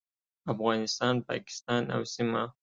[0.53, 2.43] افغانستان، پاکستان او سیمه